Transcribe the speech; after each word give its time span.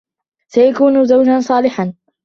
سيكون 0.47 1.05
زوجا 1.05 1.39
صالحا. 1.39 1.93